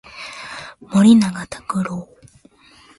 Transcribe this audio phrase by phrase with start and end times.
[0.81, 2.07] 森永卓郎